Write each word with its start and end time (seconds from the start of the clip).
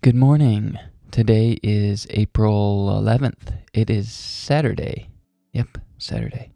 Good 0.00 0.14
morning. 0.14 0.78
Today 1.10 1.58
is 1.60 2.06
April 2.10 2.86
11th. 3.02 3.52
It 3.72 3.90
is 3.90 4.08
Saturday. 4.12 5.10
Yep, 5.54 5.78
Saturday. 5.98 6.52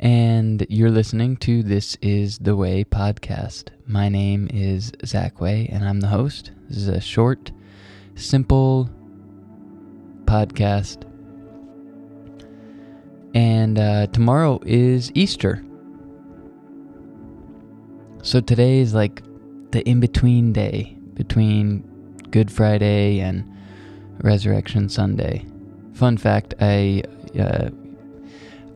And 0.00 0.66
you're 0.70 0.90
listening 0.90 1.36
to 1.38 1.62
This 1.62 1.96
Is 2.00 2.38
the 2.38 2.56
Way 2.56 2.84
podcast. 2.84 3.68
My 3.86 4.08
name 4.08 4.48
is 4.50 4.92
Zach 5.04 5.42
Way, 5.42 5.68
and 5.70 5.84
I'm 5.84 6.00
the 6.00 6.06
host. 6.06 6.52
This 6.68 6.78
is 6.78 6.88
a 6.88 7.02
short, 7.02 7.52
simple 8.14 8.88
podcast. 10.24 11.02
And 13.34 13.78
uh, 13.78 14.06
tomorrow 14.06 14.58
is 14.64 15.12
Easter. 15.14 15.62
So 18.22 18.40
today 18.40 18.78
is 18.78 18.94
like 18.94 19.22
the 19.72 19.86
in 19.86 20.00
between 20.00 20.54
day 20.54 20.96
between 21.12 21.84
Good 22.30 22.50
Friday 22.50 23.20
and 23.20 23.44
Resurrection 24.22 24.88
Sunday. 24.88 25.46
Fun 25.94 26.16
fact: 26.16 26.54
I 26.60 27.02
uh, 27.38 27.70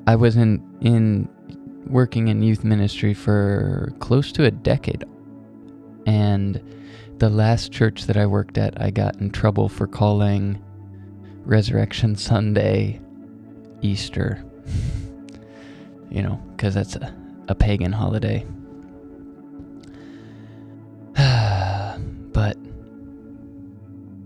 I 0.07 0.17
was 0.17 0.37
in 0.37 0.63
in 0.81 1.29
working 1.87 2.29
in 2.29 2.43
youth 2.43 2.65
ministry 2.65 3.15
for 3.15 3.93
close 3.99 4.33
to 4.33 4.45
a 4.45 4.51
decade, 4.51 5.05
and 6.07 6.61
the 7.19 7.29
last 7.29 7.71
church 7.71 8.07
that 8.07 8.17
I 8.17 8.27
worked 8.27 8.59
at, 8.59 8.81
I 8.81 8.91
got 8.91 9.17
in 9.17 9.31
trouble 9.31 9.69
for 9.69 9.87
calling 9.87 10.63
Resurrection 11.45 12.17
Sunday 12.17 13.01
Easter. 13.81 14.45
you 16.11 16.23
know, 16.23 16.41
because 16.57 16.75
that's 16.75 16.97
a, 16.97 17.15
a 17.49 17.55
pagan 17.55 17.93
holiday. 17.93 18.45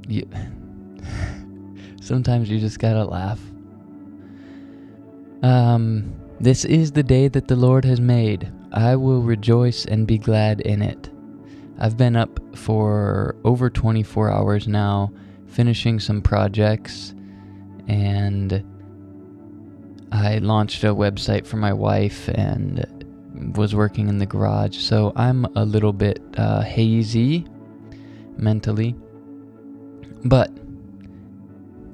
You 0.08 0.28
sometimes 2.00 2.48
you 2.48 2.58
just 2.58 2.78
gotta 2.78 3.04
laugh. 3.04 3.40
Um, 5.42 6.14
this 6.40 6.64
is 6.64 6.92
the 6.92 7.02
day 7.02 7.28
that 7.28 7.48
the 7.48 7.56
Lord 7.56 7.84
has 7.84 8.00
made. 8.00 8.52
I 8.72 8.96
will 8.96 9.22
rejoice 9.22 9.84
and 9.84 10.06
be 10.06 10.18
glad 10.18 10.60
in 10.60 10.82
it. 10.82 11.10
I've 11.78 11.96
been 11.96 12.16
up 12.16 12.40
for 12.56 13.36
over 13.44 13.68
24 13.68 14.30
hours 14.30 14.66
now, 14.66 15.12
finishing 15.46 16.00
some 16.00 16.22
projects, 16.22 17.14
and 17.86 18.64
I 20.12 20.38
launched 20.38 20.84
a 20.84 20.94
website 20.94 21.46
for 21.46 21.56
my 21.56 21.72
wife 21.72 22.28
and 22.28 22.84
was 23.56 23.74
working 23.74 24.08
in 24.08 24.18
the 24.18 24.26
garage. 24.26 24.78
So 24.78 25.12
I'm 25.16 25.44
a 25.56 25.64
little 25.64 25.92
bit 25.92 26.22
uh, 26.36 26.62
hazy 26.62 27.46
mentally. 28.36 28.94
But 30.28 30.50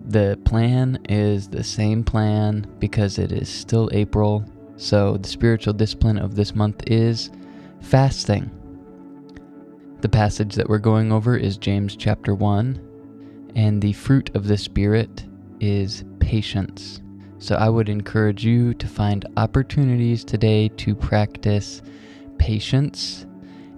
the 0.09 0.39
plan 0.45 0.99
is 1.09 1.49
the 1.49 1.63
same 1.63 2.03
plan 2.03 2.67
because 2.79 3.19
it 3.19 3.31
is 3.31 3.49
still 3.49 3.91
April. 3.93 4.45
So 4.77 5.19
the 5.19 5.29
spiritual 5.29 5.75
discipline 5.75 6.19
of 6.19 6.35
this 6.35 6.55
month 6.55 6.83
is 6.87 7.31
fasting. 7.81 8.51
The 10.01 10.09
passage 10.09 10.55
that 10.55 10.69
we're 10.69 10.79
going 10.79 11.13
over 11.13 11.37
is 11.37 11.57
James 11.59 11.95
chapter 11.95 12.35
1, 12.35 13.53
and 13.55 13.81
the 13.83 13.93
fruit 13.93 14.35
of 14.35 14.49
the 14.49 14.57
Spirit 14.57 15.27
is 15.61 16.05
patience. 16.19 17.03
So 17.39 17.55
I 17.57 17.69
would 17.69 17.89
encourage 17.89 18.45
you 18.45 18.73
to 18.75 18.87
find 18.87 19.27
opportunities 19.37 20.25
today 20.25 20.69
to 20.69 20.95
practice 20.95 21.83
patience 22.39 23.27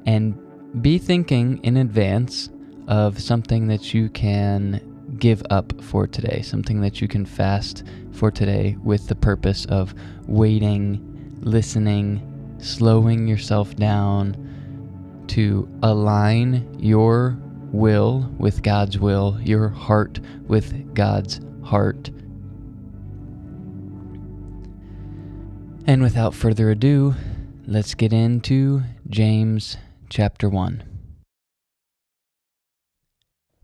and 0.06 0.38
be 0.80 0.98
thinking 0.98 1.58
in 1.64 1.78
advance 1.78 2.50
of 2.88 3.20
something 3.20 3.66
that 3.68 3.94
you 3.94 4.08
can 4.10 4.80
give 5.18 5.42
up 5.50 5.80
for 5.82 6.06
today, 6.06 6.42
something 6.42 6.80
that 6.80 7.00
you 7.00 7.08
can 7.08 7.24
fast 7.24 7.84
for 8.12 8.30
today 8.30 8.76
with 8.82 9.08
the 9.08 9.14
purpose 9.14 9.64
of 9.66 9.94
waiting, 10.26 11.38
listening, 11.40 12.56
slowing 12.58 13.26
yourself 13.26 13.74
down 13.76 14.36
to 15.28 15.68
align 15.82 16.76
your 16.78 17.36
will 17.72 18.30
with 18.38 18.62
God's 18.62 18.98
will, 18.98 19.38
your 19.42 19.68
heart 19.68 20.20
with 20.46 20.94
God's 20.94 21.40
heart. 21.62 22.10
And 25.86 26.02
without 26.02 26.34
further 26.34 26.70
ado, 26.70 27.14
let's 27.66 27.94
get 27.94 28.12
into 28.12 28.82
James 29.08 29.76
chapter 30.08 30.48
1. 30.48 30.93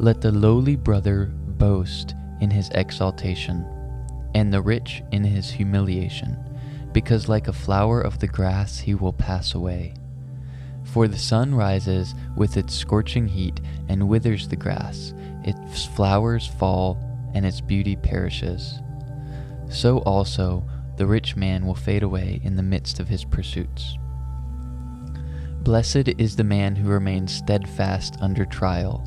Let 0.00 0.22
the 0.22 0.32
lowly 0.32 0.76
brother 0.76 1.26
boast 1.26 2.14
in 2.40 2.50
his 2.50 2.70
exaltation, 2.70 3.66
and 4.34 4.50
the 4.50 4.62
rich 4.62 5.02
in 5.12 5.22
his 5.22 5.50
humiliation, 5.50 6.38
because 6.94 7.28
like 7.28 7.48
a 7.48 7.52
flower 7.52 8.00
of 8.00 8.18
the 8.18 8.26
grass 8.26 8.78
he 8.78 8.94
will 8.94 9.12
pass 9.12 9.52
away. 9.52 9.92
For 10.84 11.06
the 11.06 11.18
sun 11.18 11.54
rises 11.54 12.14
with 12.34 12.56
its 12.56 12.74
scorching 12.74 13.28
heat 13.28 13.60
and 13.90 14.08
withers 14.08 14.48
the 14.48 14.56
grass, 14.56 15.12
its 15.44 15.84
flowers 15.84 16.46
fall, 16.46 16.98
and 17.34 17.44
its 17.44 17.60
beauty 17.60 17.94
perishes. 17.94 18.80
So 19.68 19.98
also 19.98 20.64
the 20.96 21.06
rich 21.06 21.36
man 21.36 21.66
will 21.66 21.74
fade 21.74 22.02
away 22.02 22.40
in 22.42 22.56
the 22.56 22.62
midst 22.62 23.00
of 23.00 23.08
his 23.08 23.26
pursuits. 23.26 23.98
Blessed 25.60 26.08
is 26.16 26.36
the 26.36 26.42
man 26.42 26.74
who 26.76 26.88
remains 26.88 27.34
steadfast 27.34 28.16
under 28.22 28.46
trial 28.46 29.06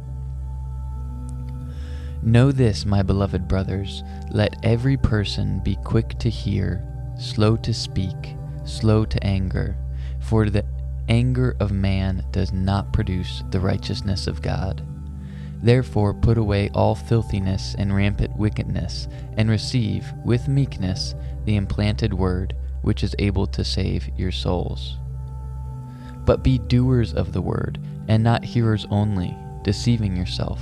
Know 2.23 2.51
this, 2.51 2.85
my 2.85 3.01
beloved 3.01 3.47
brothers 3.47 4.03
let 4.29 4.55
every 4.63 4.95
person 4.95 5.59
be 5.59 5.75
quick 5.83 6.19
to 6.19 6.29
hear, 6.29 6.83
slow 7.19 7.57
to 7.57 7.73
speak, 7.73 8.35
slow 8.63 9.05
to 9.05 9.23
anger, 9.23 9.75
for 10.19 10.49
the 10.49 10.63
anger 11.09 11.55
of 11.59 11.71
man 11.71 12.23
does 12.31 12.53
not 12.53 12.93
produce 12.93 13.43
the 13.49 13.59
righteousness 13.59 14.27
of 14.27 14.41
God. 14.41 14.85
Therefore, 15.63 16.13
put 16.13 16.37
away 16.37 16.69
all 16.75 16.93
filthiness 16.93 17.75
and 17.77 17.95
rampant 17.95 18.35
wickedness, 18.37 19.07
and 19.37 19.49
receive, 19.49 20.05
with 20.23 20.47
meekness, 20.47 21.15
the 21.45 21.55
implanted 21.55 22.13
word, 22.13 22.55
which 22.83 23.03
is 23.03 23.15
able 23.17 23.47
to 23.47 23.63
save 23.63 24.09
your 24.15 24.31
souls. 24.31 24.97
But 26.25 26.43
be 26.43 26.59
doers 26.59 27.13
of 27.13 27.33
the 27.33 27.41
word, 27.41 27.79
and 28.07 28.23
not 28.23 28.45
hearers 28.45 28.85
only, 28.91 29.35
deceiving 29.63 30.15
yourself. 30.15 30.61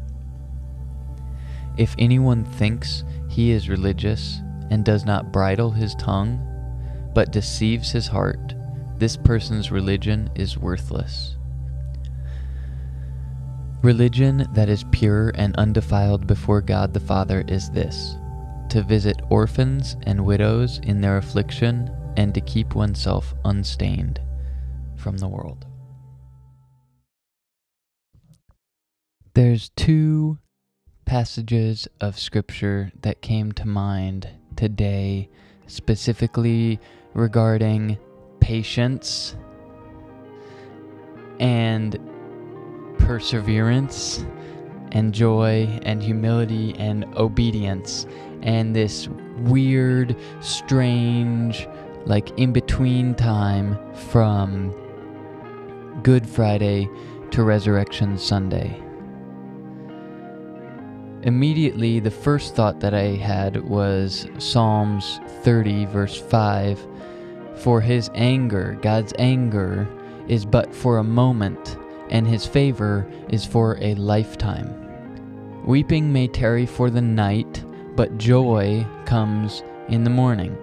If 1.77 1.95
anyone 1.97 2.43
thinks 2.43 3.03
he 3.29 3.51
is 3.51 3.69
religious 3.69 4.39
and 4.69 4.83
does 4.83 5.05
not 5.05 5.31
bridle 5.31 5.71
his 5.71 5.95
tongue, 5.95 6.47
but 7.13 7.31
deceives 7.31 7.91
his 7.91 8.07
heart, 8.07 8.55
this 8.97 9.17
person's 9.17 9.71
religion 9.71 10.29
is 10.35 10.57
worthless. 10.57 11.37
Religion 13.81 14.47
that 14.53 14.69
is 14.69 14.85
pure 14.91 15.31
and 15.35 15.55
undefiled 15.55 16.27
before 16.27 16.61
God 16.61 16.93
the 16.93 16.99
Father 16.99 17.43
is 17.47 17.69
this 17.71 18.15
to 18.69 18.83
visit 18.83 19.21
orphans 19.29 19.97
and 20.03 20.23
widows 20.23 20.79
in 20.83 21.01
their 21.01 21.17
affliction 21.17 21.91
and 22.15 22.33
to 22.33 22.39
keep 22.41 22.73
oneself 22.73 23.33
unstained 23.43 24.21
from 24.95 25.17
the 25.17 25.27
world. 25.27 25.65
There's 29.33 29.69
two 29.75 30.37
passages 31.11 31.89
of 31.99 32.17
scripture 32.17 32.89
that 33.01 33.21
came 33.21 33.51
to 33.51 33.67
mind 33.67 34.29
today, 34.55 35.29
specifically 35.67 36.79
regarding 37.13 37.97
patience 38.39 39.35
and 41.37 41.99
perseverance 42.97 44.25
and 44.93 45.13
joy 45.13 45.67
and 45.83 46.01
humility 46.01 46.73
and 46.79 47.03
obedience 47.17 48.07
and 48.41 48.73
this 48.73 49.09
weird, 49.39 50.15
strange, 50.39 51.67
like 52.05 52.29
in 52.39 52.53
between 52.53 53.13
time 53.15 53.77
from 54.09 54.73
Good 56.03 56.25
Friday 56.25 56.89
to 57.31 57.43
Resurrection 57.43 58.17
Sunday. 58.17 58.81
Immediately, 61.23 61.99
the 61.99 62.09
first 62.09 62.55
thought 62.55 62.79
that 62.79 62.95
I 62.95 63.15
had 63.15 63.63
was 63.63 64.27
Psalms 64.39 65.19
30, 65.43 65.85
verse 65.85 66.19
5 66.19 66.87
For 67.57 67.79
his 67.79 68.09
anger, 68.15 68.77
God's 68.81 69.13
anger, 69.19 69.87
is 70.27 70.45
but 70.45 70.73
for 70.73 70.97
a 70.97 71.03
moment 71.03 71.77
and 72.09 72.27
his 72.27 72.45
favor 72.45 73.07
is 73.29 73.45
for 73.45 73.77
a 73.81 73.95
lifetime. 73.95 74.77
Weeping 75.65 76.11
may 76.11 76.27
tarry 76.27 76.65
for 76.65 76.89
the 76.89 77.01
night, 77.01 77.63
but 77.95 78.17
joy 78.17 78.85
comes 79.05 79.63
in 79.89 80.03
the 80.03 80.09
morning. 80.09 80.57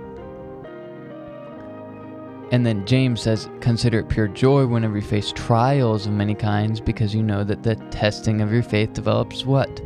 And 2.51 2.65
then 2.65 2.87
James 2.87 3.23
says, 3.23 3.49
Consider 3.61 4.01
it 4.01 4.09
pure 4.09 4.29
joy 4.29 4.67
whenever 4.67 4.97
you 4.97 5.03
face 5.03 5.33
trials 5.33 6.07
of 6.07 6.13
many 6.13 6.35
kinds, 6.35 6.81
because 6.81 7.15
you 7.15 7.23
know 7.23 7.45
that 7.45 7.63
the 7.63 7.77
testing 7.91 8.41
of 8.41 8.53
your 8.53 8.63
faith 8.63 8.93
develops 8.95 9.45
what? 9.45 9.81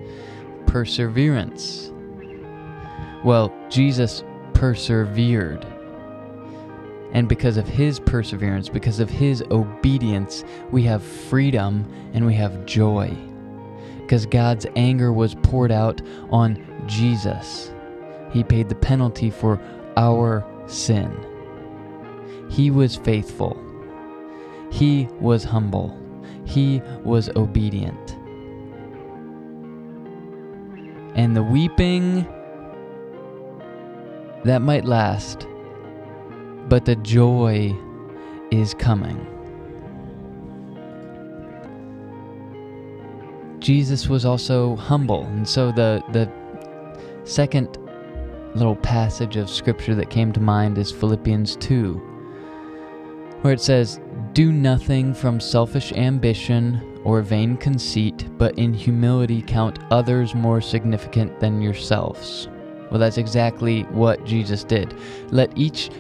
Perseverance. 0.72 1.92
Well, 3.22 3.52
Jesus 3.68 4.24
persevered. 4.54 5.66
And 7.12 7.28
because 7.28 7.58
of 7.58 7.68
his 7.68 8.00
perseverance, 8.00 8.70
because 8.70 8.98
of 8.98 9.10
his 9.10 9.42
obedience, 9.50 10.44
we 10.70 10.82
have 10.84 11.02
freedom 11.02 11.84
and 12.14 12.24
we 12.24 12.32
have 12.36 12.64
joy. 12.64 13.14
Because 14.00 14.24
God's 14.24 14.64
anger 14.74 15.12
was 15.12 15.34
poured 15.42 15.72
out 15.72 16.00
on 16.30 16.64
Jesus, 16.86 17.70
he 18.32 18.42
paid 18.42 18.70
the 18.70 18.74
penalty 18.74 19.28
for 19.28 19.60
our 19.98 20.42
sin. 20.66 21.14
He 22.48 22.70
was 22.70 22.96
faithful, 22.96 23.62
he 24.70 25.06
was 25.20 25.44
humble, 25.44 25.94
he 26.46 26.80
was 27.04 27.28
obedient. 27.36 28.16
And 31.14 31.36
the 31.36 31.42
weeping 31.42 32.26
that 34.44 34.62
might 34.62 34.84
last 34.84 35.46
but 36.68 36.84
the 36.84 36.96
joy 36.96 37.76
is 38.50 38.74
coming. 38.74 39.26
Jesus 43.58 44.08
was 44.08 44.24
also 44.24 44.74
humble, 44.76 45.24
and 45.24 45.46
so 45.48 45.70
the 45.70 46.02
the 46.12 46.30
second 47.24 47.78
little 48.54 48.76
passage 48.76 49.36
of 49.36 49.48
scripture 49.48 49.94
that 49.94 50.10
came 50.10 50.32
to 50.32 50.40
mind 50.40 50.76
is 50.78 50.90
Philippians 50.90 51.56
2, 51.56 51.94
where 53.42 53.52
it 53.52 53.60
says, 53.60 54.00
Do 54.32 54.52
nothing 54.52 55.14
from 55.14 55.40
selfish 55.40 55.92
ambition 55.92 56.91
or 57.04 57.22
vain 57.22 57.56
conceit, 57.56 58.28
but 58.38 58.58
in 58.58 58.72
humility 58.72 59.42
count 59.42 59.78
others 59.90 60.34
more 60.34 60.60
significant 60.60 61.40
than 61.40 61.62
yourselves. 61.62 62.48
Well, 62.90 63.00
that's 63.00 63.18
exactly 63.18 63.82
what 63.84 64.24
Jesus 64.24 64.64
did. 64.64 64.94
Let 65.30 65.56
each 65.56 65.90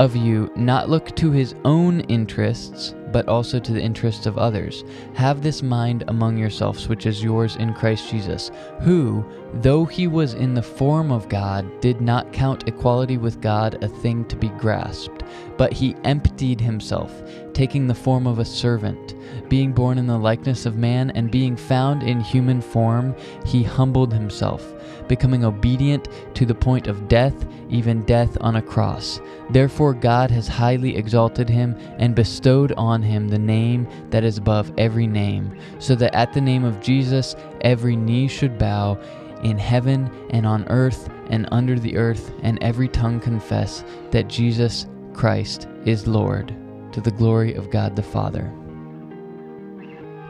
of 0.00 0.16
you 0.16 0.50
not 0.56 0.88
look 0.88 1.14
to 1.16 1.30
his 1.30 1.54
own 1.64 2.00
interests, 2.02 2.94
but 3.14 3.28
also 3.28 3.60
to 3.60 3.72
the 3.72 3.80
interests 3.80 4.26
of 4.26 4.38
others. 4.38 4.82
Have 5.14 5.40
this 5.40 5.62
mind 5.62 6.02
among 6.08 6.36
yourselves, 6.36 6.88
which 6.88 7.06
is 7.06 7.22
yours 7.22 7.54
in 7.54 7.72
Christ 7.72 8.10
Jesus, 8.10 8.50
who, 8.80 9.24
though 9.62 9.84
he 9.84 10.08
was 10.08 10.34
in 10.34 10.52
the 10.52 10.60
form 10.60 11.12
of 11.12 11.28
God, 11.28 11.80
did 11.80 12.00
not 12.00 12.32
count 12.32 12.66
equality 12.66 13.16
with 13.16 13.40
God 13.40 13.80
a 13.84 13.88
thing 13.88 14.24
to 14.24 14.34
be 14.34 14.48
grasped, 14.48 15.22
but 15.56 15.72
he 15.72 15.94
emptied 16.02 16.60
himself, 16.60 17.22
taking 17.52 17.86
the 17.86 17.94
form 17.94 18.26
of 18.26 18.40
a 18.40 18.44
servant. 18.44 19.14
Being 19.48 19.72
born 19.72 19.98
in 19.98 20.08
the 20.08 20.18
likeness 20.18 20.66
of 20.66 20.76
man, 20.76 21.10
and 21.10 21.30
being 21.30 21.56
found 21.56 22.02
in 22.02 22.20
human 22.20 22.60
form, 22.60 23.14
he 23.46 23.62
humbled 23.62 24.12
himself, 24.12 24.74
becoming 25.06 25.44
obedient 25.44 26.08
to 26.34 26.44
the 26.44 26.54
point 26.54 26.88
of 26.88 27.06
death, 27.08 27.46
even 27.70 28.02
death 28.02 28.36
on 28.40 28.56
a 28.56 28.62
cross. 28.62 29.20
Therefore, 29.50 29.92
God 29.94 30.30
has 30.30 30.48
highly 30.48 30.96
exalted 30.96 31.48
him 31.48 31.76
and 31.98 32.14
bestowed 32.14 32.72
on 32.72 33.02
him 33.04 33.28
the 33.28 33.38
name 33.38 33.86
that 34.10 34.24
is 34.24 34.38
above 34.38 34.72
every 34.78 35.06
name, 35.06 35.56
so 35.78 35.94
that 35.94 36.14
at 36.14 36.32
the 36.32 36.40
name 36.40 36.64
of 36.64 36.80
Jesus 36.80 37.36
every 37.60 37.94
knee 37.94 38.26
should 38.26 38.58
bow 38.58 38.98
in 39.42 39.58
heaven 39.58 40.10
and 40.30 40.46
on 40.46 40.66
earth 40.68 41.08
and 41.30 41.48
under 41.52 41.78
the 41.78 41.96
earth, 41.96 42.32
and 42.42 42.62
every 42.62 42.88
tongue 42.88 43.20
confess 43.20 43.84
that 44.10 44.28
Jesus 44.28 44.86
Christ 45.12 45.68
is 45.84 46.06
Lord, 46.06 46.54
to 46.92 47.00
the 47.00 47.10
glory 47.10 47.54
of 47.54 47.70
God 47.70 47.94
the 47.94 48.02
Father. 48.02 48.52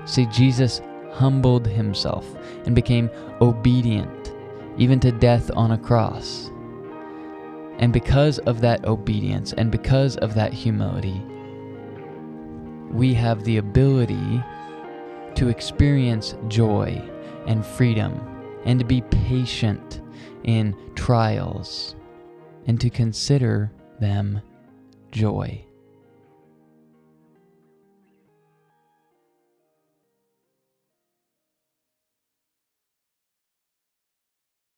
See, 0.05 0.27
Jesus 0.27 0.83
humbled 1.13 1.67
himself 1.67 2.37
and 2.67 2.75
became 2.75 3.09
obedient, 3.41 4.35
even 4.77 5.01
to 5.01 5.13
death 5.13 5.51
on 5.57 5.71
a 5.71 5.79
cross. 5.79 6.51
And 7.79 7.93
because 7.93 8.39
of 8.41 8.61
that 8.61 8.85
obedience 8.85 9.53
and 9.53 9.71
because 9.71 10.17
of 10.19 10.35
that 10.35 10.53
humility, 10.53 11.21
we 12.95 13.13
have 13.13 13.43
the 13.45 13.57
ability 13.57 14.43
to 15.35 15.49
experience 15.49 16.37
joy 16.49 17.03
and 17.47 17.67
freedom 17.67 18.21
and 18.65 18.79
to 18.79 18.87
be 18.87 19.03
patient 19.03 20.01
in 20.45 20.77
trials 20.95 21.97
and 22.67 22.81
to 22.81 22.89
consider 22.89 23.73
them 24.01 24.41
joy. 25.11 25.65